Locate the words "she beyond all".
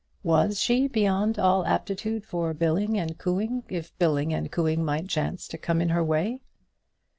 0.59-1.63